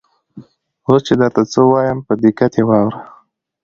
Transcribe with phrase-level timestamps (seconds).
[0.87, 2.99] اوس چې درته څه وایم په دقت یې واوره.